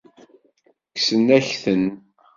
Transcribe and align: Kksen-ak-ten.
Kksen-ak-ten. 0.95 1.83